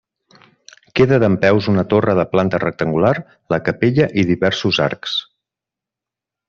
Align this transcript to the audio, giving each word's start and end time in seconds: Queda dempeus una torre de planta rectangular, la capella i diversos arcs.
Queda 0.99 1.19
dempeus 1.23 1.67
una 1.73 1.83
torre 1.91 2.15
de 2.21 2.25
planta 2.33 2.61
rectangular, 2.65 3.13
la 3.55 3.63
capella 3.69 4.11
i 4.23 4.27
diversos 4.33 4.85
arcs. 4.91 5.19